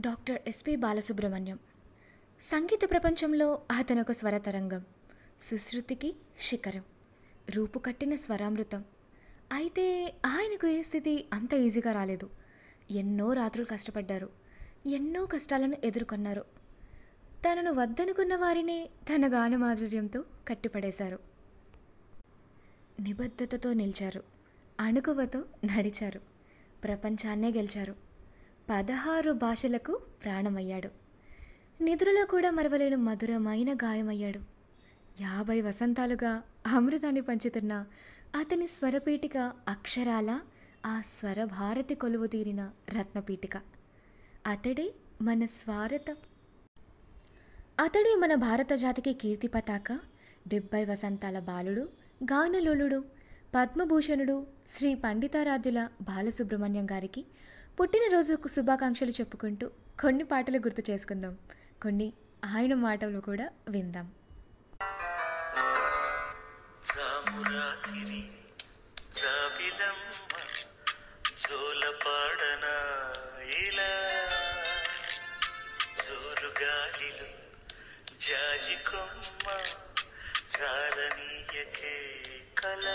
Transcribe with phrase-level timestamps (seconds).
[0.00, 1.58] Doctor SP Balasubrahmanyam.
[2.42, 4.84] సంగీత ప్రపంచంలో అతనొక స్వరతరంగం.
[5.42, 6.82] సుశృతికి శిఖరం.
[7.50, 8.84] రూపుకట్టిన స్వరామృతం.
[9.52, 12.30] అయితే ఆయనకు ఏ స్థితి అంత ఈజీగా రాలేదు.
[12.90, 14.30] ఎన్నో రాత్రులు కష్టపడ్డారు.
[14.86, 16.44] ఎన్నో కష్టాలను ఎదుర్కొన్నారు.
[17.44, 21.18] తనను వద్దనుకున్న వారినే తన గాన మాధుర్యంతో కట్టిపడేశారు.
[23.00, 24.24] నిబద్ధతతో నిలిచారు.
[24.80, 26.20] అణుకువతో నడిచారు.
[26.84, 28.03] ప్రపంచాన్నే గెలిచారు.
[28.70, 30.90] పదహారు భాషలకు ప్రాణమయ్యాడు.
[31.80, 34.40] నిద్రలో కూడా మరవలేని మధురమైన గాయమయ్యాడు.
[35.20, 37.86] యాభై వసంతాలుగా అమృతాన్ని పంచుతున్న
[38.34, 40.40] అతని స్వరపీఠిక అక్షరాల
[40.86, 43.56] ఆ స్వరభారతి కొలువు తీరిన రత్నపీఠిక.
[44.46, 46.16] అతడే మన స్వారత.
[47.80, 50.00] అతడే మన భారత జాతికి కీర్తి పతాక
[50.48, 51.88] డెబ్బై వసంతాల బాలుడు
[52.24, 53.04] గానలోలుడు
[53.54, 57.24] పద్మభూషణుడు శ్రీ పండితారాధ్యుల బాలసుబ్రహ్మణ్యం గారికి
[57.80, 59.70] పుట్టినరోజుకు శుభాకాంక్షలు చెప్పుకుంటూ
[60.00, 61.38] కొన్ని పాటలు గుర్తు చేసుకుందాం.
[61.82, 62.12] కొన్ని
[62.44, 64.12] ఆయన మాటలు కూడా విందాం.
[78.28, 79.48] జాజి కొమ్మ
[80.56, 82.22] చాలనీయకే
[82.58, 82.86] కళ.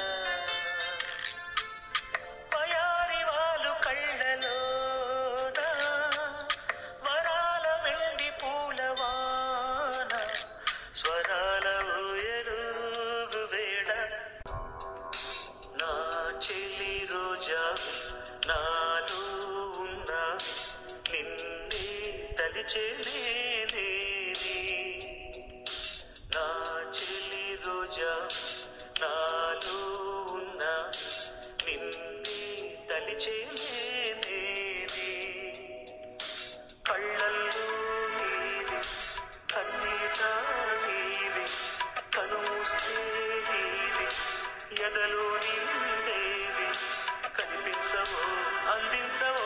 [47.89, 48.25] కనిపించవో
[48.71, 49.45] అందించవో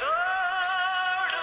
[0.00, 1.42] తోడు.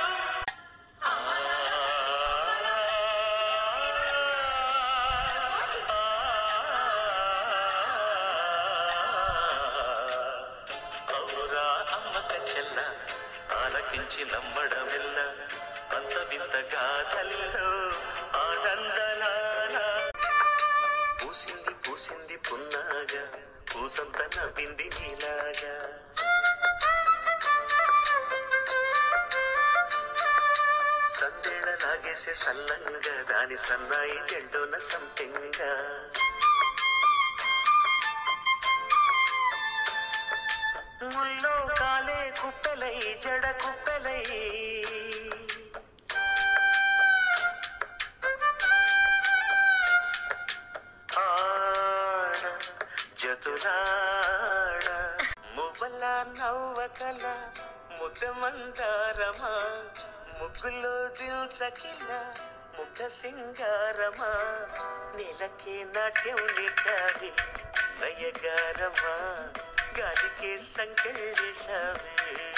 [12.51, 12.79] చెల్ల
[13.55, 15.17] ఆలకించి నమ్మడమెల్ల
[15.95, 17.67] అంత వింత గాథల్లో
[18.39, 19.77] ఆనందలాల
[21.21, 23.23] పూసింది పూసింది పున్నాగా
[23.71, 25.10] పూసంత నవ్వింది నీలాగా
[32.21, 35.69] లాగేసే సల్లంగా దాని సన్నాయి జెండోన సంపెంగా
[41.13, 44.21] ముల్లో కాలే కుప్పెలై జడ కుప్పెలై.
[51.23, 52.43] ఆడ
[53.21, 54.87] జతులాడ
[55.55, 56.03] మువ్వల
[56.37, 57.25] నవ్వకల
[57.97, 59.53] ముద్దమందారమా.
[60.41, 62.33] ముగ్గులో దిల్చకిల
[62.79, 64.31] ముఖ సింగారమా?
[65.17, 67.31] నీలకే నాట్యం నిట్టావి
[68.01, 69.15] నయగారమా?
[69.99, 72.50] గాలికే సంకెళ్ళేశావే.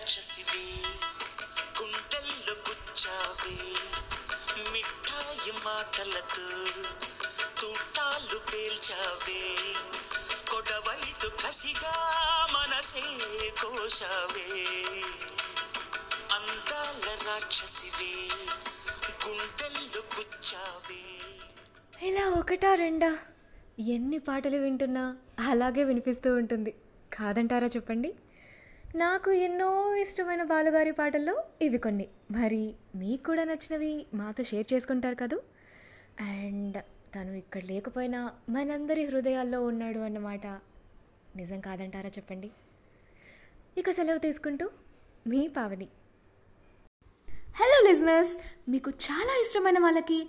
[0.00, 0.62] రాక్షసివి
[1.78, 3.56] గుండెల్లో గుచ్చావి
[4.72, 6.46] మిఠాయి మాటలతో
[7.60, 9.42] తూటాలు పేల్చావే
[10.50, 11.94] కొడవలితో కసిగా
[12.54, 13.04] మనసే
[13.62, 14.46] కోశావే.
[16.36, 18.12] అందాల రాక్షసివి
[19.26, 21.04] గుండెల్లో గుచ్చావే
[22.06, 23.18] ఇలా ఒకటా రెండా?
[23.78, 25.04] ఎన్ని పాటలు వింటున్నా
[25.38, 26.74] అలాగే వినిపిస్తూ ఉంటుంది.
[27.12, 28.14] కాదంటారా చెప్పండి?
[28.96, 32.08] నాకు ఎన్నో ఇష్టమైన బాలుగారి పాటల్లో ఇవి కొన్ని.
[32.30, 35.42] మరి మీకు కూడా నచ్చినవి మాతో షేర్ చేసుకుంటారు కదూ?
[36.20, 36.82] అండ్
[37.14, 40.46] తను ఇక్కడ లేకపోయినా మనందరి హృదయాల్లో ఉన్నాడు అన్నమాట.
[41.36, 42.50] నిజం కాదంటారా చెప్పండి?
[43.78, 44.70] ఇక సెలవు తీసుకుంటూ
[45.26, 45.88] మీ పావని.
[47.54, 48.38] హలో లిజనర్స్
[48.68, 50.28] మీకు చాలా ఇష్టమైన వాళ్ళకి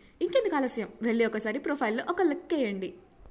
[0.21, 0.87] ఇంకెందుకు ఆలస్యం?
[1.01, 2.93] వెళ్ళి ఒకసారి ప్రొఫైల్లో ఒక లుక్ వేయండి.